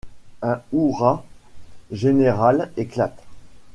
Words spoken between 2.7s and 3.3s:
éclate.